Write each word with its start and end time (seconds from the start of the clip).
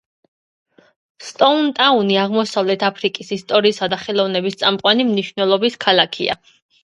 სტოუნ-ტაუნი 1.25 2.17
აღმოსავლეთ 2.21 2.85
აფრიკის 2.89 3.29
ისტორიისა 3.37 3.91
და 3.95 4.01
ხელოვნების 4.07 4.59
წამყვანი 4.65 5.05
მნიშვნელობის 5.13 5.77
ქალაქია. 5.89 6.39